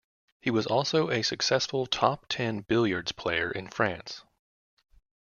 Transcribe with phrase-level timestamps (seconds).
[0.39, 4.23] He was also a successful top ten billiards player in France.